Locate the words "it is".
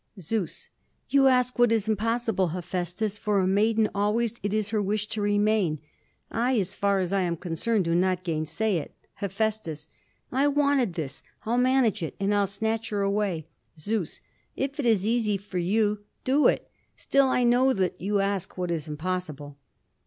4.41-4.71, 14.79-15.05